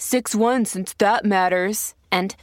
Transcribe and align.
6 0.00 0.34
1 0.34 0.64
since 0.64 0.94
that 0.94 1.26
matters. 1.26 1.94
And 2.10 2.34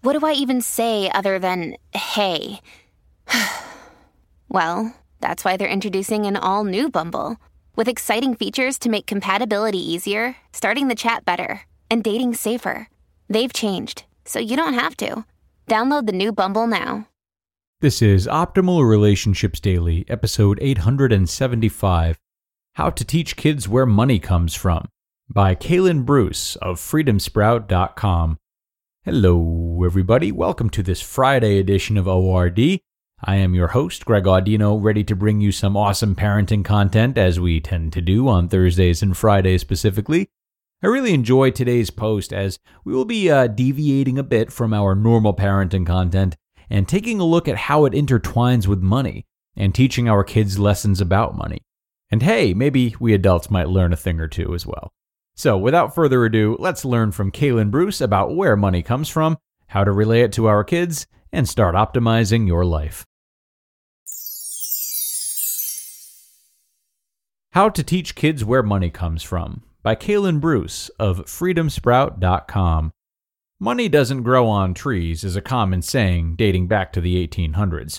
what 0.00 0.18
do 0.18 0.24
I 0.26 0.32
even 0.32 0.62
say 0.62 1.10
other 1.10 1.38
than 1.38 1.76
hey? 1.92 2.60
well, 4.48 4.94
that's 5.20 5.44
why 5.44 5.56
they're 5.58 5.68
introducing 5.68 6.24
an 6.24 6.36
all 6.36 6.64
new 6.64 6.90
Bumble 6.90 7.36
with 7.76 7.88
exciting 7.88 8.34
features 8.34 8.78
to 8.78 8.88
make 8.88 9.04
compatibility 9.06 9.78
easier, 9.78 10.36
starting 10.52 10.88
the 10.88 10.94
chat 10.94 11.26
better, 11.26 11.62
and 11.90 12.02
dating 12.02 12.34
safer. 12.34 12.88
They've 13.28 13.52
changed, 13.52 14.04
so 14.24 14.38
you 14.38 14.56
don't 14.56 14.74
have 14.74 14.96
to. 14.98 15.26
Download 15.68 16.06
the 16.06 16.12
new 16.12 16.32
Bumble 16.32 16.66
now. 16.66 17.08
This 17.80 18.00
is 18.00 18.26
Optimal 18.26 18.88
Relationships 18.88 19.60
Daily, 19.60 20.06
episode 20.08 20.58
875 20.62 22.18
How 22.74 22.88
to 22.88 23.04
Teach 23.04 23.36
Kids 23.36 23.68
Where 23.68 23.84
Money 23.84 24.18
Comes 24.18 24.54
From 24.54 24.88
by 25.28 25.54
Kalen 25.54 26.04
Bruce 26.04 26.56
of 26.56 26.78
freedomsprout.com. 26.78 28.38
Hello, 29.04 29.82
everybody. 29.84 30.30
Welcome 30.30 30.70
to 30.70 30.82
this 30.82 31.00
Friday 31.00 31.58
edition 31.58 31.96
of 31.96 32.06
ORD. 32.06 32.58
I 33.22 33.36
am 33.36 33.54
your 33.54 33.68
host, 33.68 34.04
Greg 34.04 34.24
Audino, 34.24 34.80
ready 34.80 35.02
to 35.04 35.16
bring 35.16 35.40
you 35.40 35.50
some 35.50 35.76
awesome 35.76 36.14
parenting 36.14 36.64
content 36.64 37.16
as 37.16 37.40
we 37.40 37.60
tend 37.60 37.92
to 37.94 38.02
do 38.02 38.28
on 38.28 38.48
Thursdays 38.48 39.02
and 39.02 39.16
Fridays 39.16 39.62
specifically. 39.62 40.28
I 40.82 40.88
really 40.88 41.14
enjoy 41.14 41.50
today's 41.50 41.90
post 41.90 42.32
as 42.32 42.58
we 42.84 42.92
will 42.92 43.06
be 43.06 43.30
uh, 43.30 43.46
deviating 43.46 44.18
a 44.18 44.22
bit 44.22 44.52
from 44.52 44.74
our 44.74 44.94
normal 44.94 45.34
parenting 45.34 45.86
content 45.86 46.36
and 46.68 46.86
taking 46.86 47.18
a 47.18 47.24
look 47.24 47.48
at 47.48 47.56
how 47.56 47.86
it 47.86 47.94
intertwines 47.94 48.66
with 48.66 48.82
money 48.82 49.24
and 49.56 49.74
teaching 49.74 50.08
our 50.08 50.22
kids 50.22 50.58
lessons 50.58 51.00
about 51.00 51.36
money. 51.36 51.62
And 52.10 52.22
hey, 52.22 52.52
maybe 52.52 52.94
we 53.00 53.14
adults 53.14 53.50
might 53.50 53.68
learn 53.68 53.92
a 53.92 53.96
thing 53.96 54.20
or 54.20 54.28
two 54.28 54.54
as 54.54 54.66
well. 54.66 54.92
So, 55.36 55.58
without 55.58 55.94
further 55.94 56.24
ado, 56.24 56.56
let's 56.60 56.84
learn 56.84 57.10
from 57.12 57.32
Kalen 57.32 57.70
Bruce 57.70 58.00
about 58.00 58.36
where 58.36 58.56
money 58.56 58.82
comes 58.82 59.08
from, 59.08 59.36
how 59.68 59.82
to 59.82 59.90
relay 59.90 60.20
it 60.20 60.32
to 60.34 60.46
our 60.46 60.62
kids, 60.62 61.06
and 61.32 61.48
start 61.48 61.74
optimizing 61.74 62.46
your 62.46 62.64
life. 62.64 63.04
How 67.52 67.68
to 67.68 67.82
Teach 67.82 68.14
Kids 68.14 68.44
Where 68.44 68.62
Money 68.62 68.90
Comes 68.90 69.22
From 69.22 69.62
by 69.82 69.94
Kalen 69.94 70.40
Bruce 70.40 70.88
of 70.98 71.26
freedomsprout.com. 71.26 72.90
Money 73.60 73.88
doesn't 73.88 74.22
grow 74.24 74.48
on 74.48 74.74
trees 74.74 75.22
is 75.22 75.36
a 75.36 75.40
common 75.40 75.80
saying 75.80 76.34
dating 76.36 76.66
back 76.66 76.92
to 76.92 77.00
the 77.00 77.26
1800s. 77.26 77.98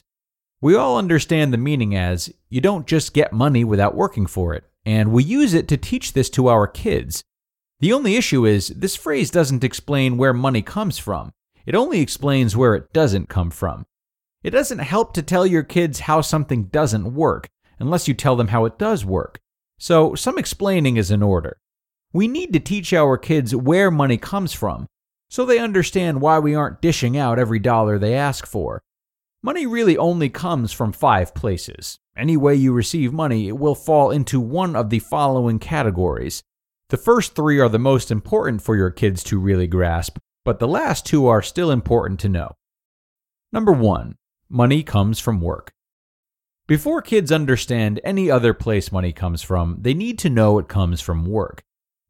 We 0.61 0.75
all 0.75 0.97
understand 0.97 1.53
the 1.53 1.57
meaning 1.57 1.95
as 1.95 2.33
you 2.49 2.59
don't 2.59 2.87
just 2.87 3.13
get 3.13 3.31
money 3.31 3.63
without 3.63 3.95
working 3.95 4.25
for 4.25 4.53
it, 4.53 4.63
and 4.85 5.11
we 5.11 5.23
use 5.23 5.53
it 5.53 5.67
to 5.69 5.77
teach 5.77 6.13
this 6.13 6.29
to 6.31 6.47
our 6.47 6.67
kids. 6.67 7.23
The 7.79 7.93
only 7.93 8.15
issue 8.15 8.45
is 8.45 8.69
this 8.69 8.95
phrase 8.95 9.31
doesn't 9.31 9.63
explain 9.63 10.17
where 10.17 10.33
money 10.33 10.61
comes 10.61 10.97
from. 10.97 11.31
It 11.65 11.75
only 11.75 11.99
explains 11.99 12.55
where 12.55 12.75
it 12.75 12.93
doesn't 12.93 13.29
come 13.29 13.51
from. 13.51 13.85
It 14.43 14.51
doesn't 14.51 14.79
help 14.79 15.13
to 15.13 15.23
tell 15.23 15.45
your 15.45 15.63
kids 15.63 16.01
how 16.01 16.21
something 16.21 16.65
doesn't 16.65 17.15
work 17.15 17.47
unless 17.79 18.07
you 18.07 18.13
tell 18.13 18.35
them 18.35 18.49
how 18.49 18.65
it 18.65 18.77
does 18.77 19.03
work. 19.03 19.39
So, 19.77 20.15
some 20.15 20.37
explaining 20.37 20.97
is 20.97 21.11
in 21.11 21.21
order. 21.21 21.57
We 22.13 22.27
need 22.27 22.53
to 22.53 22.59
teach 22.59 22.93
our 22.93 23.17
kids 23.17 23.55
where 23.55 23.91
money 23.91 24.17
comes 24.17 24.53
from 24.53 24.87
so 25.29 25.45
they 25.45 25.59
understand 25.59 26.21
why 26.21 26.39
we 26.39 26.55
aren't 26.55 26.81
dishing 26.81 27.17
out 27.17 27.39
every 27.39 27.59
dollar 27.59 27.99
they 27.99 28.13
ask 28.13 28.45
for. 28.45 28.81
Money 29.45 29.67
really 29.67 29.95
only 29.95 30.27
comes 30.27 30.73
from 30.73 30.91
five 30.91 31.35
places. 31.35 31.99
Any 32.17 32.35
way 32.35 32.55
you 32.55 32.73
receive 32.73 33.13
money, 33.13 33.47
it 33.47 33.59
will 33.59 33.75
fall 33.75 34.09
into 34.09 34.39
one 34.39 34.75
of 34.75 34.89
the 34.89 34.97
following 34.97 35.59
categories. 35.59 36.41
The 36.89 36.97
first 36.97 37.35
three 37.35 37.59
are 37.59 37.69
the 37.69 37.77
most 37.77 38.09
important 38.09 38.63
for 38.63 38.75
your 38.75 38.89
kids 38.89 39.23
to 39.25 39.37
really 39.37 39.67
grasp, 39.67 40.17
but 40.43 40.57
the 40.57 40.67
last 40.67 41.05
two 41.05 41.27
are 41.27 41.43
still 41.43 41.69
important 41.69 42.19
to 42.21 42.27
know. 42.27 42.55
Number 43.53 43.71
one, 43.71 44.15
money 44.49 44.81
comes 44.81 45.19
from 45.19 45.39
work. 45.39 45.71
Before 46.65 47.03
kids 47.03 47.31
understand 47.31 48.01
any 48.03 48.31
other 48.31 48.55
place 48.55 48.91
money 48.91 49.13
comes 49.13 49.43
from, 49.43 49.77
they 49.79 49.93
need 49.93 50.17
to 50.17 50.29
know 50.31 50.57
it 50.57 50.67
comes 50.67 51.01
from 51.01 51.23
work. 51.23 51.61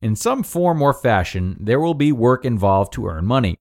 In 0.02 0.16
some 0.16 0.42
form 0.42 0.82
or 0.82 0.94
fashion, 0.94 1.58
there 1.60 1.82
will 1.82 1.96
be 1.96 2.14
work 2.14 2.46
involved 2.46 2.94
to 2.94 3.08
earn 3.08 3.26
money. 3.26 3.58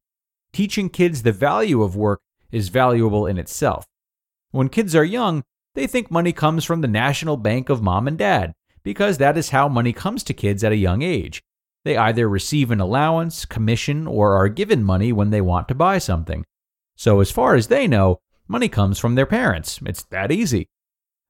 Teaching 0.53 0.89
kids 0.89 1.25
the 1.25 1.33
value 1.33 1.83
of 1.83 1.97
work 1.97 2.21
is 2.54 2.69
valuable 2.69 3.26
in 3.26 3.38
itself. 3.38 3.84
When 4.50 4.69
kids 4.69 4.94
are 4.94 5.04
young, 5.04 5.42
they 5.75 5.87
think 5.87 6.10
money 6.10 6.32
comes 6.32 6.65
from 6.65 6.81
the 6.81 6.88
national 6.88 7.37
bank 7.37 7.69
of 7.69 7.82
mom 7.82 8.06
and 8.06 8.16
dad, 8.16 8.54
because 8.84 9.19
that 9.19 9.37
is 9.37 9.50
how 9.50 9.69
money 9.69 9.92
comes 9.92 10.22
to 10.25 10.32
kids 10.34 10.62
at 10.62 10.72
a 10.72 10.76
young 10.76 11.03
age. 11.03 11.42
They 11.84 11.97
either 11.97 12.28
receive 12.28 12.70
an 12.70 12.81
allowance, 12.81 13.44
commission, 13.44 14.06
or 14.06 14.37
are 14.37 14.48
given 14.48 14.84
money 14.84 15.12
when 15.12 15.31
they 15.31 15.41
want 15.41 15.69
to 15.69 15.75
buy 15.75 15.98
something. 15.98 16.44
So, 16.97 17.20
as 17.20 17.31
far 17.31 17.56
as 17.56 17.66
they 17.66 17.88
know, 17.88 18.20
money 18.47 18.69
comes 18.69 18.98
from 18.98 19.16
their 19.16 19.26
parents. 19.26 19.81
It's 19.84 20.04
that 20.04 20.31
easy. 20.31 20.69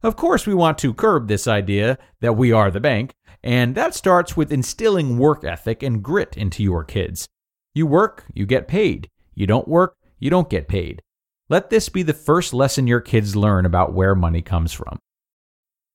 Of 0.02 0.16
course, 0.16 0.46
we 0.46 0.54
want 0.54 0.76
to 0.78 0.92
curb 0.92 1.26
this 1.26 1.48
idea 1.48 1.98
that 2.20 2.36
we 2.36 2.52
are 2.52 2.70
the 2.70 2.80
bank, 2.80 3.14
and 3.42 3.74
that 3.74 3.94
starts 3.94 4.36
with 4.36 4.52
instilling 4.52 5.18
work 5.18 5.44
ethic 5.44 5.82
and 5.82 6.02
grit 6.02 6.36
into 6.36 6.62
your 6.62 6.84
kids. 6.84 7.26
You 7.74 7.86
work, 7.86 8.24
you 8.34 8.44
get 8.44 8.68
paid. 8.68 9.10
You 9.34 9.46
don't 9.46 9.66
work, 9.66 9.96
you 10.18 10.30
don't 10.30 10.50
get 10.50 10.68
paid. 10.68 11.02
Let 11.49 11.71
this 11.71 11.88
be 11.88 12.03
the 12.03 12.12
first 12.12 12.55
lesson 12.55 12.87
your 12.87 13.00
kids 13.00 13.37
learn 13.37 13.66
about 13.66 13.93
where 13.93 14.15
money 14.15 14.43
comes 14.43 14.72
from. 14.72 14.99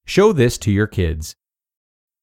Show 0.05 0.31
this 0.31 0.57
to 0.59 0.71
your 0.71 0.87
kids. 0.87 1.35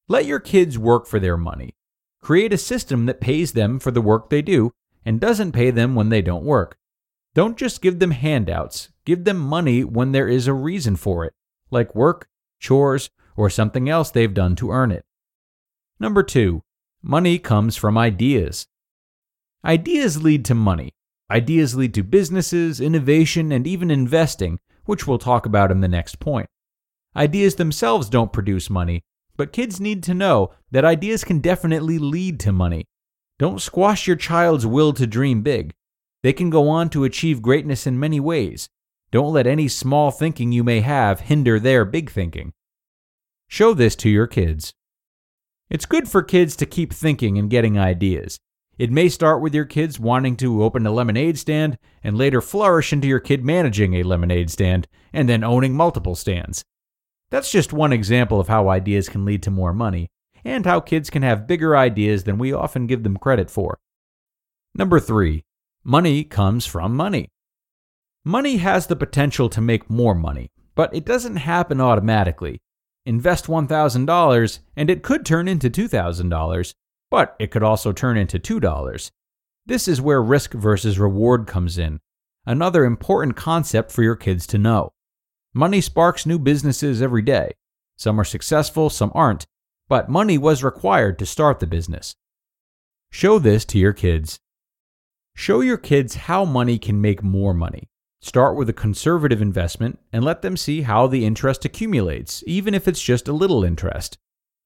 Let 0.08 0.26
your 0.26 0.40
kids 0.40 0.78
work 0.78 1.06
for 1.06 1.18
their 1.18 1.36
money. 1.36 1.74
Create 2.22 2.52
a 2.52 2.58
system 2.58 3.06
that 3.06 3.20
pays 3.20 3.52
them 3.52 3.78
for 3.78 3.90
the 3.90 4.00
work 4.00 4.30
they 4.30 4.42
do 4.42 4.70
and 5.04 5.20
doesn't 5.20 5.52
pay 5.52 5.70
them 5.70 5.94
when 5.94 6.08
they 6.08 6.22
don't 6.22 6.44
work. 6.44 6.76
Don't 7.34 7.56
just 7.56 7.82
give 7.82 7.98
them 7.98 8.12
handouts, 8.12 8.88
give 9.04 9.24
them 9.24 9.38
money 9.38 9.84
when 9.84 10.12
there 10.12 10.28
is 10.28 10.46
a 10.46 10.52
reason 10.52 10.96
for 10.96 11.24
it 11.24 11.34
like 11.70 11.94
work, 11.94 12.28
chores, 12.60 13.10
or 13.36 13.50
something 13.50 13.88
else 13.88 14.10
they've 14.10 14.32
done 14.32 14.56
to 14.56 14.70
earn 14.70 14.90
it. 14.90 15.04
Number 15.98 16.22
two, 16.22 16.62
money 17.02 17.38
comes 17.38 17.76
from 17.76 17.98
ideas. 17.98 18.66
Ideas 19.64 20.22
lead 20.22 20.44
to 20.46 20.54
money. 20.54 20.92
Ideas 21.30 21.74
lead 21.74 21.94
to 21.94 22.02
businesses, 22.02 22.80
innovation, 22.80 23.52
and 23.52 23.66
even 23.66 23.90
investing, 23.90 24.58
which 24.84 25.06
we'll 25.06 25.18
talk 25.18 25.46
about 25.46 25.70
in 25.70 25.80
the 25.80 25.88
next 25.88 26.20
point. 26.20 26.48
Ideas 27.16 27.56
themselves 27.56 28.08
don't 28.08 28.32
produce 28.32 28.70
money, 28.70 29.02
but 29.36 29.52
kids 29.52 29.80
need 29.80 30.02
to 30.04 30.14
know 30.14 30.52
that 30.70 30.84
ideas 30.84 31.24
can 31.24 31.40
definitely 31.40 31.98
lead 31.98 32.38
to 32.40 32.52
money. 32.52 32.84
Don't 33.38 33.60
squash 33.60 34.06
your 34.06 34.16
child's 34.16 34.66
will 34.66 34.92
to 34.92 35.06
dream 35.06 35.42
big. 35.42 35.72
They 36.22 36.32
can 36.32 36.50
go 36.50 36.68
on 36.68 36.90
to 36.90 37.04
achieve 37.04 37.42
greatness 37.42 37.86
in 37.86 37.98
many 37.98 38.20
ways, 38.20 38.68
don't 39.12 39.32
let 39.32 39.46
any 39.46 39.68
small 39.68 40.10
thinking 40.10 40.52
you 40.52 40.64
may 40.64 40.80
have 40.80 41.20
hinder 41.20 41.60
their 41.60 41.84
big 41.84 42.10
thinking. 42.10 42.52
Show 43.48 43.72
this 43.72 43.94
to 43.96 44.10
your 44.10 44.26
kids. 44.26 44.74
It's 45.70 45.86
good 45.86 46.08
for 46.08 46.22
kids 46.22 46.56
to 46.56 46.66
keep 46.66 46.92
thinking 46.92 47.38
and 47.38 47.48
getting 47.48 47.78
ideas. 47.78 48.38
It 48.78 48.90
may 48.90 49.08
start 49.08 49.40
with 49.40 49.54
your 49.54 49.64
kids 49.64 49.98
wanting 49.98 50.36
to 50.36 50.62
open 50.62 50.86
a 50.86 50.90
lemonade 50.90 51.38
stand 51.38 51.78
and 52.04 52.18
later 52.18 52.42
flourish 52.42 52.92
into 52.92 53.08
your 53.08 53.20
kid 53.20 53.44
managing 53.44 53.94
a 53.94 54.02
lemonade 54.02 54.50
stand 54.50 54.86
and 55.14 55.28
then 55.28 55.42
owning 55.42 55.74
multiple 55.74 56.14
stands. 56.14 56.62
That's 57.30 57.50
just 57.50 57.72
one 57.72 57.92
example 57.92 58.38
of 58.38 58.48
how 58.48 58.68
ideas 58.68 59.08
can 59.08 59.24
lead 59.24 59.42
to 59.44 59.50
more 59.50 59.72
money 59.72 60.08
and 60.44 60.66
how 60.66 60.80
kids 60.80 61.08
can 61.08 61.22
have 61.22 61.46
bigger 61.46 61.76
ideas 61.76 62.24
than 62.24 62.36
we 62.38 62.52
often 62.52 62.86
give 62.86 63.02
them 63.02 63.16
credit 63.16 63.50
for. 63.50 63.78
Number 64.74 65.00
three, 65.00 65.42
money 65.82 66.22
comes 66.22 66.66
from 66.66 66.94
money. 66.94 67.28
Money 68.24 68.58
has 68.58 68.86
the 68.86 68.96
potential 68.96 69.48
to 69.48 69.60
make 69.60 69.88
more 69.88 70.14
money, 70.14 70.50
but 70.74 70.94
it 70.94 71.06
doesn't 71.06 71.36
happen 71.36 71.80
automatically. 71.80 72.58
Invest 73.06 73.46
$1,000 73.46 74.58
and 74.76 74.90
it 74.90 75.02
could 75.02 75.24
turn 75.24 75.48
into 75.48 75.70
$2,000, 75.70 76.74
but 77.10 77.36
it 77.38 77.50
could 77.50 77.62
also 77.62 77.92
turn 77.92 78.16
into 78.16 78.38
$2. 78.38 79.10
This 79.64 79.88
is 79.88 80.00
where 80.00 80.22
risk 80.22 80.52
versus 80.52 80.98
reward 80.98 81.46
comes 81.46 81.78
in, 81.78 82.00
another 82.44 82.84
important 82.84 83.36
concept 83.36 83.90
for 83.90 84.02
your 84.02 84.16
kids 84.16 84.46
to 84.48 84.58
know. 84.58 84.92
Money 85.52 85.80
sparks 85.80 86.26
new 86.26 86.38
businesses 86.38 87.02
every 87.02 87.22
day. 87.22 87.52
Some 87.96 88.20
are 88.20 88.24
successful, 88.24 88.90
some 88.90 89.10
aren't, 89.14 89.46
but 89.88 90.08
money 90.08 90.38
was 90.38 90.62
required 90.62 91.18
to 91.18 91.26
start 91.26 91.60
the 91.60 91.66
business. 91.66 92.14
Show 93.10 93.38
this 93.38 93.64
to 93.66 93.78
your 93.78 93.92
kids. 93.92 94.38
Show 95.34 95.60
your 95.60 95.78
kids 95.78 96.14
how 96.14 96.44
money 96.44 96.78
can 96.78 97.00
make 97.00 97.22
more 97.22 97.54
money. 97.54 97.88
Start 98.20 98.56
with 98.56 98.68
a 98.68 98.74
conservative 98.74 99.40
investment 99.40 99.98
and 100.12 100.24
let 100.24 100.42
them 100.42 100.56
see 100.56 100.82
how 100.82 101.06
the 101.06 101.24
interest 101.24 101.64
accumulates, 101.64 102.42
even 102.46 102.74
if 102.74 102.88
it's 102.88 103.02
just 103.02 103.28
a 103.28 103.32
little 103.32 103.64
interest. 103.64 104.18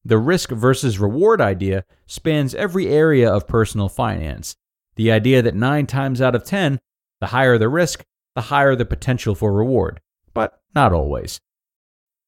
The 0.05 0.19
risk 0.19 0.51
versus 0.51 0.99
reward 0.99 1.41
idea 1.41 1.85
spans 2.07 2.55
every 2.55 2.89
area 2.89 3.31
of 3.31 3.47
personal 3.47 3.89
finance. 3.89 4.57
The 4.97 5.13
idea 5.13 5.43
that 5.43 5.55
9 5.55 5.87
times 5.87 6.21
out 6.21 6.35
of 6.35 6.45
10, 6.45 6.81
the 7.21 7.29
higher 7.29 7.59
the 7.59 7.69
risk, 7.69 8.05
the 8.35 8.43
higher 8.43 8.75
the 8.75 8.87
potential 8.87 9.35
for 9.35 9.53
reward, 9.53 10.01
but 10.33 10.61
not 10.75 10.93
always. 10.93 11.41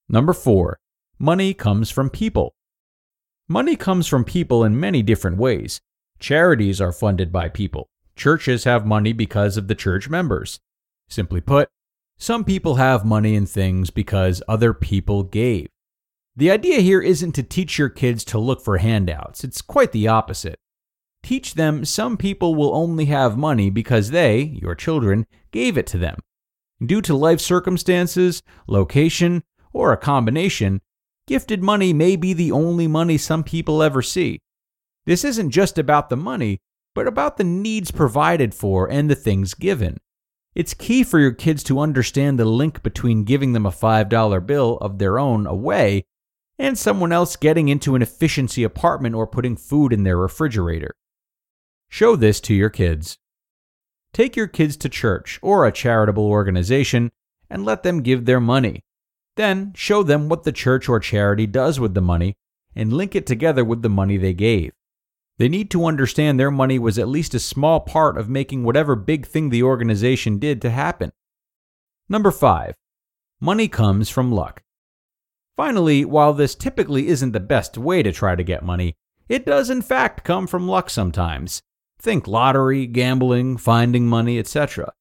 Number 0.09 0.33
4. 0.33 0.79
Money 1.19 1.55
comes 1.55 1.91
from 1.91 2.11
people. 2.11 2.55
Money 3.49 3.77
comes 3.77 4.07
from 4.07 4.25
people 4.25 4.65
in 4.65 4.79
many 4.79 5.03
different 5.03 5.39
ways. 5.39 5.81
Charities 6.19 6.81
are 6.81 6.93
funded 6.93 7.33
by 7.33 7.49
people. 7.49 7.89
Churches 8.17 8.65
have 8.65 8.87
money 8.87 9.13
because 9.13 9.57
of 9.57 9.69
the 9.69 9.75
church 9.75 10.09
members. 10.09 10.61
Simply 11.09 11.41
put, 11.41 11.69
some 12.19 12.45
people 12.45 12.77
have 12.77 13.05
money 13.05 13.35
and 13.35 13.49
things 13.49 13.91
because 13.91 14.43
other 14.47 14.73
people 14.73 15.23
gave. 15.23 15.69
The 16.34 16.50
idea 16.50 16.81
here 16.81 17.02
isn't 17.02 17.32
to 17.32 17.43
teach 17.43 17.79
your 17.79 17.90
kids 17.90 18.25
to 18.26 18.38
look 18.38 18.62
for 18.62 18.79
handouts, 18.79 19.44
it's 19.44 19.61
quite 19.61 19.93
the 19.93 20.08
opposite. 20.08 20.58
Teach 21.23 21.55
them 21.55 21.84
some 21.84 22.17
people 22.17 22.55
will 22.55 22.75
only 22.75 23.05
have 23.05 23.37
money 23.37 23.69
because 23.69 24.11
they, 24.11 24.40
your 24.40 24.75
children, 24.75 25.26
gave 25.50 25.76
it 25.76 25.87
to 25.88 25.99
them. 25.99 26.19
Due 26.84 27.02
to 27.02 27.14
life 27.14 27.40
circumstances, 27.40 28.43
location, 28.67 29.44
or 29.73 29.93
a 29.93 29.96
combination, 29.99 30.81
gifted 31.29 31.62
money 31.62 31.93
may 31.93 32.17
be 32.17 32.32
the 32.32 32.50
only 32.50 32.88
money 32.88 33.19
some 33.19 33.44
people 33.44 33.82
ever 33.82 34.02
see. 34.02 34.40
This 35.05 35.25
isn't 35.25 35.50
just 35.50 35.79
about 35.79 36.08
the 36.08 36.17
money, 36.17 36.61
but 36.94 37.06
about 37.06 37.37
the 37.37 37.44
needs 37.44 37.90
provided 37.90 38.55
for 38.55 38.90
and 38.90 39.11
the 39.11 39.14
things 39.14 39.55
given. 39.55 39.99
It's 40.55 40.75
key 40.75 41.05
for 41.05 41.19
your 41.19 41.32
kids 41.32 41.62
to 41.64 41.79
understand 41.79 42.38
the 42.38 42.44
link 42.46 42.82
between 42.82 43.25
giving 43.25 43.52
them 43.52 43.67
a 43.67 43.70
$5 43.70 44.46
bill 44.46 44.79
of 44.79 44.99
their 44.99 45.19
own 45.19 45.46
away 45.46 46.05
and 46.59 46.79
someone 46.79 47.13
else 47.13 47.37
getting 47.37 47.69
into 47.69 47.95
an 47.95 48.03
efficiency 48.03 48.63
apartment 48.63 49.15
or 49.15 49.27
putting 49.27 49.57
food 49.57 49.93
in 49.93 50.03
their 50.03 50.17
refrigerator. 50.17 50.95
Show 51.89 52.17
this 52.17 52.41
to 52.43 52.55
your 52.55 52.71
kids. 52.71 53.19
Take 54.13 54.37
your 54.37 54.47
kids 54.47 54.77
to 54.79 54.89
church 54.89 55.39
or 55.43 55.67
a 55.67 55.73
charitable 55.73 56.27
organization 56.27 57.11
and 57.49 57.65
let 57.65 57.83
them 57.83 58.03
give 58.03 58.25
their 58.25 58.41
money. 58.41 58.83
Then 59.37 59.73
show 59.75 60.03
them 60.03 60.29
what 60.29 60.45
the 60.45 60.53
church 60.53 60.89
or 60.89 61.01
charity 61.01 61.47
does 61.47 61.81
with 61.81 61.95
the 61.95 62.01
money 62.01 62.37
and 62.75 62.93
link 62.93 63.15
it 63.15 63.27
together 63.27 63.65
with 63.65 63.83
the 63.83 63.89
money 63.89 64.17
they 64.17 64.35
gave. 64.35 64.73
They 65.39 65.49
need 65.49 65.71
to 65.71 65.87
understand 65.87 66.39
their 66.39 66.51
money 66.51 66.79
was 66.79 66.99
at 66.99 67.09
least 67.09 67.35
a 67.35 67.41
small 67.41 67.81
part 67.81 68.19
of 68.19 68.29
making 68.29 68.65
whatever 68.65 68.95
big 68.95 69.27
thing 69.27 69.49
the 69.49 69.63
organization 69.63 70.39
did 70.39 70.61
to 70.63 70.71
happen. 70.71 71.13
Number 72.09 72.31
5. 72.31 72.75
Money 73.41 73.69
comes 73.69 74.09
from 74.09 74.31
luck. 74.31 74.63
Finally, 75.57 76.05
while 76.05 76.33
this 76.33 76.55
typically 76.55 77.09
isn't 77.09 77.33
the 77.33 77.41
best 77.41 77.77
way 77.77 78.03
to 78.03 78.13
try 78.13 78.35
to 78.35 78.43
get 78.43 78.65
money, 78.65 78.95
it 79.29 79.47
does 79.47 79.71
in 79.71 79.83
fact 79.83 80.25
come 80.25 80.47
from 80.47 80.69
luck 80.69 80.89
sometimes. 80.89 81.63
Think 81.99 82.27
lottery, 82.27 82.87
gambling, 82.87 83.57
finding 83.57 84.07
money, 84.07 84.39
etc. 84.39 84.93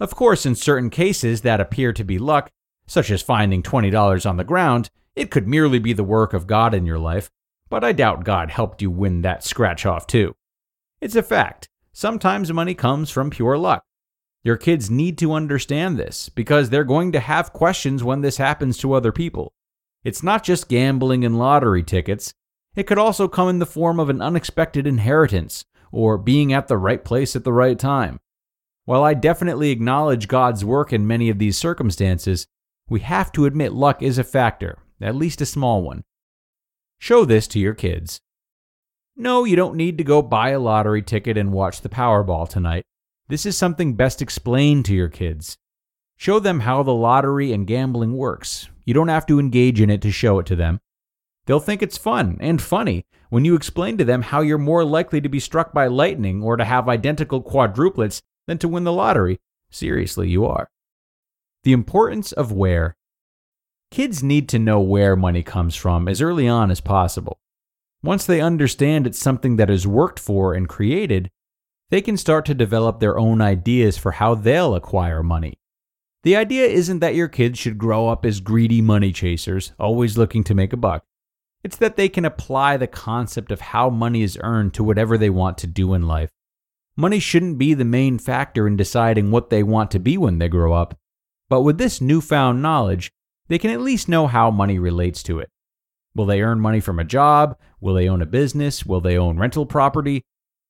Of 0.00 0.14
course, 0.14 0.44
in 0.44 0.54
certain 0.54 0.90
cases 0.90 1.42
that 1.42 1.60
appear 1.60 1.92
to 1.92 2.04
be 2.04 2.18
luck, 2.18 2.50
such 2.86 3.10
as 3.10 3.22
finding 3.22 3.62
$20 3.62 4.28
on 4.28 4.36
the 4.36 4.44
ground, 4.44 4.90
it 5.14 5.30
could 5.30 5.46
merely 5.46 5.78
be 5.78 5.92
the 5.92 6.02
work 6.02 6.32
of 6.32 6.46
God 6.46 6.74
in 6.74 6.86
your 6.86 6.98
life, 6.98 7.30
but 7.68 7.84
I 7.84 7.92
doubt 7.92 8.24
God 8.24 8.50
helped 8.50 8.82
you 8.82 8.90
win 8.90 9.22
that 9.22 9.44
scratch 9.44 9.86
off 9.86 10.06
too. 10.06 10.34
It's 11.00 11.16
a 11.16 11.22
fact. 11.22 11.68
Sometimes 11.92 12.52
money 12.52 12.74
comes 12.74 13.10
from 13.10 13.30
pure 13.30 13.58
luck. 13.58 13.84
Your 14.42 14.56
kids 14.56 14.90
need 14.90 15.18
to 15.18 15.32
understand 15.32 15.98
this 15.98 16.28
because 16.28 16.70
they're 16.70 16.84
going 16.84 17.12
to 17.12 17.20
have 17.20 17.52
questions 17.52 18.02
when 18.02 18.22
this 18.22 18.38
happens 18.38 18.78
to 18.78 18.92
other 18.92 19.12
people. 19.12 19.52
It's 20.04 20.22
not 20.22 20.42
just 20.42 20.68
gambling 20.68 21.24
and 21.24 21.38
lottery 21.38 21.82
tickets, 21.82 22.34
it 22.74 22.84
could 22.84 22.98
also 22.98 23.28
come 23.28 23.48
in 23.48 23.58
the 23.58 23.66
form 23.66 24.00
of 24.00 24.08
an 24.08 24.20
unexpected 24.22 24.86
inheritance 24.86 25.64
or 25.90 26.16
being 26.18 26.52
at 26.52 26.68
the 26.68 26.78
right 26.78 27.04
place 27.04 27.36
at 27.36 27.44
the 27.44 27.52
right 27.52 27.78
time. 27.78 28.18
While 28.84 29.04
I 29.04 29.14
definitely 29.14 29.70
acknowledge 29.70 30.26
God's 30.26 30.64
work 30.64 30.92
in 30.92 31.06
many 31.06 31.28
of 31.28 31.38
these 31.38 31.56
circumstances, 31.56 32.46
we 32.88 33.00
have 33.00 33.30
to 33.32 33.44
admit 33.44 33.72
luck 33.72 34.02
is 34.02 34.18
a 34.18 34.24
factor, 34.24 34.78
at 35.00 35.14
least 35.14 35.40
a 35.40 35.46
small 35.46 35.82
one. 35.82 36.02
Show 36.98 37.24
this 37.24 37.46
to 37.48 37.58
your 37.60 37.74
kids. 37.74 38.20
No, 39.16 39.44
you 39.44 39.54
don't 39.54 39.76
need 39.76 39.98
to 39.98 40.04
go 40.04 40.22
buy 40.22 40.50
a 40.50 40.58
lottery 40.58 41.02
ticket 41.02 41.36
and 41.36 41.52
watch 41.52 41.82
the 41.82 41.88
Powerball 41.88 42.48
tonight. 42.48 42.84
This 43.28 43.46
is 43.46 43.56
something 43.56 43.94
best 43.94 44.22
explained 44.22 44.84
to 44.86 44.94
your 44.94 45.08
kids. 45.08 45.58
Show 46.22 46.38
them 46.38 46.60
how 46.60 46.84
the 46.84 46.94
lottery 46.94 47.52
and 47.52 47.66
gambling 47.66 48.16
works. 48.16 48.68
You 48.84 48.94
don't 48.94 49.08
have 49.08 49.26
to 49.26 49.40
engage 49.40 49.80
in 49.80 49.90
it 49.90 50.00
to 50.02 50.12
show 50.12 50.38
it 50.38 50.46
to 50.46 50.54
them. 50.54 50.78
They'll 51.46 51.58
think 51.58 51.82
it's 51.82 51.98
fun 51.98 52.36
and 52.38 52.62
funny 52.62 53.06
when 53.30 53.44
you 53.44 53.56
explain 53.56 53.98
to 53.98 54.04
them 54.04 54.22
how 54.22 54.40
you're 54.40 54.56
more 54.56 54.84
likely 54.84 55.20
to 55.20 55.28
be 55.28 55.40
struck 55.40 55.72
by 55.72 55.88
lightning 55.88 56.40
or 56.40 56.56
to 56.56 56.64
have 56.64 56.88
identical 56.88 57.42
quadruplets 57.42 58.22
than 58.46 58.56
to 58.58 58.68
win 58.68 58.84
the 58.84 58.92
lottery. 58.92 59.40
Seriously, 59.72 60.28
you 60.28 60.46
are. 60.46 60.70
The 61.64 61.72
importance 61.72 62.30
of 62.30 62.52
where 62.52 62.94
Kids 63.90 64.22
need 64.22 64.48
to 64.50 64.60
know 64.60 64.78
where 64.78 65.16
money 65.16 65.42
comes 65.42 65.74
from 65.74 66.06
as 66.06 66.22
early 66.22 66.46
on 66.46 66.70
as 66.70 66.80
possible. 66.80 67.40
Once 68.00 68.24
they 68.26 68.40
understand 68.40 69.08
it's 69.08 69.18
something 69.18 69.56
that 69.56 69.70
is 69.70 69.88
worked 69.88 70.20
for 70.20 70.54
and 70.54 70.68
created, 70.68 71.32
they 71.90 72.00
can 72.00 72.16
start 72.16 72.44
to 72.44 72.54
develop 72.54 73.00
their 73.00 73.18
own 73.18 73.40
ideas 73.40 73.98
for 73.98 74.12
how 74.12 74.36
they'll 74.36 74.76
acquire 74.76 75.24
money. 75.24 75.58
The 76.24 76.36
idea 76.36 76.66
isn't 76.66 77.00
that 77.00 77.16
your 77.16 77.28
kids 77.28 77.58
should 77.58 77.78
grow 77.78 78.08
up 78.08 78.24
as 78.24 78.40
greedy 78.40 78.80
money 78.80 79.10
chasers, 79.12 79.72
always 79.78 80.16
looking 80.16 80.44
to 80.44 80.54
make 80.54 80.72
a 80.72 80.76
buck. 80.76 81.04
It's 81.64 81.76
that 81.76 81.96
they 81.96 82.08
can 82.08 82.24
apply 82.24 82.76
the 82.76 82.86
concept 82.86 83.50
of 83.50 83.60
how 83.60 83.90
money 83.90 84.22
is 84.22 84.38
earned 84.40 84.74
to 84.74 84.84
whatever 84.84 85.18
they 85.18 85.30
want 85.30 85.58
to 85.58 85.66
do 85.66 85.94
in 85.94 86.06
life. 86.06 86.30
Money 86.96 87.18
shouldn't 87.18 87.58
be 87.58 87.74
the 87.74 87.84
main 87.84 88.18
factor 88.18 88.66
in 88.68 88.76
deciding 88.76 89.30
what 89.30 89.50
they 89.50 89.62
want 89.62 89.90
to 89.92 89.98
be 89.98 90.16
when 90.16 90.38
they 90.38 90.48
grow 90.48 90.72
up. 90.72 90.96
But 91.48 91.62
with 91.62 91.78
this 91.78 92.00
newfound 92.00 92.62
knowledge, 92.62 93.10
they 93.48 93.58
can 93.58 93.70
at 93.70 93.80
least 93.80 94.08
know 94.08 94.26
how 94.28 94.50
money 94.50 94.78
relates 94.78 95.22
to 95.24 95.40
it. 95.40 95.50
Will 96.14 96.26
they 96.26 96.42
earn 96.42 96.60
money 96.60 96.80
from 96.80 96.98
a 96.98 97.04
job? 97.04 97.56
Will 97.80 97.94
they 97.94 98.08
own 98.08 98.22
a 98.22 98.26
business? 98.26 98.86
Will 98.86 99.00
they 99.00 99.16
own 99.18 99.38
rental 99.38 99.66
property? 99.66 100.22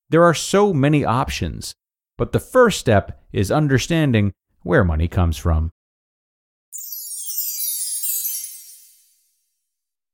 There 0.08 0.24
are 0.24 0.34
so 0.34 0.72
many 0.72 1.04
options, 1.04 1.74
but 2.16 2.32
the 2.32 2.40
first 2.40 2.78
step 2.78 3.22
is 3.32 3.50
understanding 3.50 4.32
where 4.62 4.84
money 4.84 5.08
comes 5.08 5.36
from. 5.36 5.70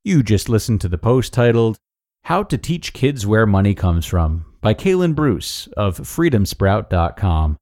You 0.04 0.22
just 0.22 0.48
listened 0.48 0.80
to 0.82 0.88
the 0.88 0.96
post 0.96 1.32
titled 1.32 1.78
How 2.24 2.42
to 2.44 2.56
Teach 2.56 2.92
Kids 2.92 3.26
Where 3.26 3.46
Money 3.46 3.74
Comes 3.74 4.06
From 4.06 4.46
by 4.60 4.72
Kalen 4.72 5.14
Bruce 5.14 5.66
of 5.76 5.98
freedomsprout.com. 5.98 7.56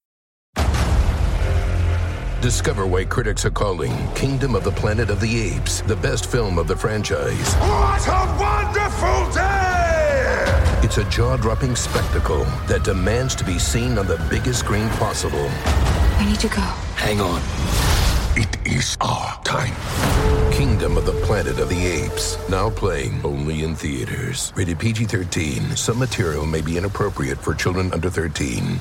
Discover 2.41 2.87
why 2.87 3.05
critics 3.05 3.45
are 3.45 3.51
calling 3.51 3.93
Kingdom 4.15 4.55
of 4.55 4.63
the 4.63 4.71
Planet 4.71 5.11
of 5.11 5.21
the 5.21 5.41
Apes 5.41 5.81
the 5.81 5.97
best 5.97 6.31
film 6.31 6.59
of 6.59 6.69
the 6.69 6.77
franchise. 6.77 7.55
What 7.55 8.07
a 8.07 8.37
wonderful 8.39 9.33
day! 9.33 9.87
It's 10.85 10.99
a 10.99 11.05
jaw 11.11 11.37
dropping 11.39 11.75
spectacle 11.75 12.45
that 12.69 12.85
demands 12.85 13.35
to 13.37 13.45
be 13.45 13.59
seen 13.59 13.99
on 13.99 14.07
the 14.07 14.25
biggest 14.31 14.61
screen 14.61 14.89
possible. 14.91 15.51
We 16.19 16.27
need 16.27 16.41
to 16.41 16.49
go. 16.49 16.63
Hang 16.97 17.21
on. 17.21 17.41
It 18.37 18.57
is 18.67 18.97
our 19.01 19.41
time. 19.45 19.75
Kingdom 20.53 20.97
of 20.97 21.07
the 21.07 21.13
Planet 21.27 21.59
of 21.59 21.69
the 21.69 21.87
Apes. 21.87 22.39
Now 22.49 22.71
playing 22.71 23.21
only 23.25 23.65
in 23.65 23.75
theaters. 23.75 24.53
Rated 24.55 24.79
PG 24.79 25.07
13. 25.07 25.77
Some 25.77 25.99
material 25.99 26.47
may 26.47 26.61
be 26.61 26.77
inappropriate 26.79 27.39
for 27.39 27.55
children 27.55 27.93
under 27.93 28.11
13. 28.11 28.81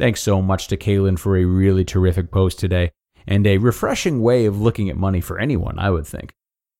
Thanks 0.00 0.22
so 0.22 0.40
much 0.40 0.66
to 0.68 0.78
Kalen 0.78 1.18
for 1.18 1.36
a 1.36 1.44
really 1.44 1.84
terrific 1.84 2.30
post 2.30 2.58
today, 2.58 2.92
and 3.26 3.46
a 3.46 3.58
refreshing 3.58 4.22
way 4.22 4.46
of 4.46 4.58
looking 4.58 4.88
at 4.88 4.96
money 4.96 5.20
for 5.20 5.38
anyone, 5.38 5.78
I 5.78 5.90
would 5.90 6.06
think. 6.06 6.32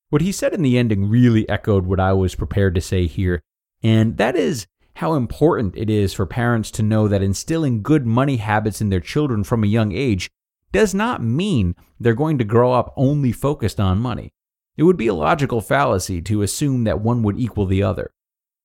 What 0.09 0.23
he 0.23 0.31
said 0.31 0.55
in 0.55 0.63
the 0.63 0.75
ending 0.75 1.07
really 1.07 1.47
echoed 1.47 1.85
what 1.85 1.99
I 1.99 2.13
was 2.13 2.33
prepared 2.33 2.73
to 2.73 2.81
say 2.81 3.05
here. 3.05 3.43
And 3.83 4.17
that 4.17 4.35
is 4.35 4.65
how 4.95 5.13
important 5.13 5.77
it 5.77 5.87
is 5.87 6.15
for 6.15 6.25
parents 6.25 6.71
to 6.71 6.81
know 6.81 7.07
that 7.07 7.21
instilling 7.21 7.83
good 7.83 8.07
money 8.07 8.37
habits 8.37 8.81
in 8.81 8.89
their 8.89 8.99
children 8.99 9.43
from 9.43 9.63
a 9.63 9.67
young 9.67 9.91
age 9.91 10.31
does 10.71 10.95
not 10.95 11.21
mean 11.21 11.75
they're 11.99 12.15
going 12.15 12.39
to 12.39 12.43
grow 12.43 12.73
up 12.73 12.91
only 12.97 13.31
focused 13.31 13.79
on 13.79 13.99
money. 13.99 14.33
It 14.77 14.83
would 14.83 14.97
be 14.97 15.05
a 15.05 15.13
logical 15.13 15.61
fallacy 15.61 16.23
to 16.23 16.41
assume 16.41 16.85
that 16.85 17.01
one 17.01 17.21
would 17.21 17.39
equal 17.39 17.67
the 17.67 17.83
other. 17.83 18.13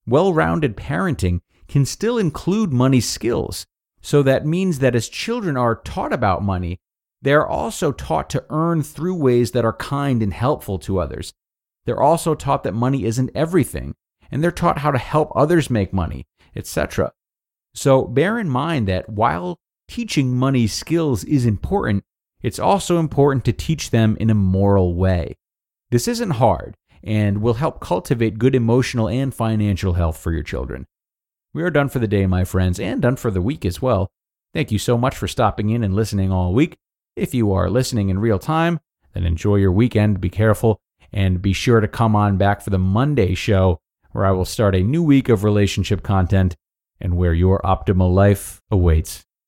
Well 0.07 0.33
rounded 0.33 0.79
parenting 0.79 1.41
can 1.69 1.85
still 1.85 2.17
include 2.17 2.73
money 2.73 3.03
skills, 3.03 3.67
so 4.07 4.23
that 4.23 4.47
means 4.47 4.79
that 4.79 4.95
as 4.95 5.09
children 5.09 5.57
are 5.57 5.75
taught 5.75 6.13
about 6.13 6.41
money, 6.41 6.79
they 7.23 7.33
are 7.33 7.45
also 7.45 7.91
taught 7.91 8.31
to 8.31 8.45
earn 8.51 8.85
through 8.85 9.17
ways 9.17 9.51
that 9.51 9.65
are 9.65 9.73
kind 9.73 10.23
and 10.23 10.33
helpful 10.33 10.79
to 10.79 11.01
others. 11.01 11.33
They're 11.87 12.01
also 12.01 12.37
taught 12.37 12.63
that 12.63 12.73
money 12.73 13.05
isn't 13.05 13.33
everything, 13.35 13.97
and 14.31 14.45
they're 14.45 14.53
taught 14.53 14.79
how 14.79 14.93
to 14.93 14.99
help 14.99 15.33
others 15.35 15.71
make 15.71 15.93
money, 15.93 16.25
etc. 16.55 17.15
So 17.75 18.05
bear 18.05 18.39
in 18.39 18.49
mind 18.49 18.87
that 18.87 19.09
while 19.09 19.59
teaching 19.89 20.37
money 20.37 20.69
skills 20.69 21.25
is 21.25 21.45
important, 21.45 22.05
it's 22.45 22.61
also 22.61 23.01
important 23.01 23.45
to 23.47 23.53
teach 23.53 23.91
them 23.91 24.17
in 24.21 24.31
a 24.31 24.35
moral 24.35 24.95
way. 24.95 25.35
This 25.91 26.07
isn't 26.07 26.39
hard 26.39 26.77
and 27.03 27.43
will 27.43 27.55
help 27.55 27.81
cultivate 27.81 28.39
good 28.39 28.55
emotional 28.55 29.09
and 29.09 29.35
financial 29.35 29.95
health 29.95 30.17
for 30.17 30.31
your 30.31 30.45
children. 30.45 30.87
We 31.57 31.63
are 31.63 31.71
done 31.71 31.89
for 31.89 32.01
the 32.01 32.07
day, 32.07 32.27
my 32.27 32.45
friends, 32.45 32.79
and 32.79 33.01
done 33.01 33.17
for 33.17 33.31
the 33.31 33.41
week 33.41 33.65
as 33.65 33.81
well. 33.81 34.11
Thank 34.53 34.71
you 34.71 34.79
so 34.79 34.99
much 34.99 35.17
for 35.17 35.27
stopping 35.27 35.71
in 35.71 35.83
and 35.83 35.97
listening 35.97 36.31
all 36.31 36.53
week. 36.53 36.77
If 37.17 37.33
you 37.33 37.51
are 37.55 37.71
listening 37.71 38.11
in 38.11 38.19
real 38.19 38.39
time, 38.39 38.79
then 39.15 39.25
enjoy 39.25 39.57
your 39.57 39.73
weekend, 39.73 40.21
be 40.21 40.29
careful, 40.29 40.79
and 41.15 41.41
be 41.41 41.55
sure 41.55 41.81
to 41.81 41.89
come 41.89 42.15
on 42.15 42.37
back 42.37 42.61
for 42.61 42.69
the 42.69 42.79
Monday 42.79 43.35
show 43.35 43.81
where 44.13 44.27
I 44.27 44.33
will 44.33 44.45
start 44.45 44.75
a 44.75 44.83
new 44.83 45.03
week 45.03 45.31
of 45.31 45.45
relationship 45.45 46.03
content 46.03 46.57
and 47.01 47.17
where 47.17 47.33
your 47.33 47.59
optimal 47.65 48.13
life 48.13 48.61
awaits. 48.71 49.25